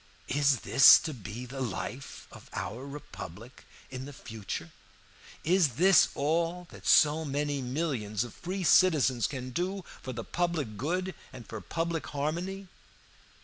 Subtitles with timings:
[0.29, 4.71] Is this to be the life of our Republic in future?
[5.43, 10.75] Is this all that so many millions of free citizens can do for the public
[10.75, 12.67] good and for public harmony?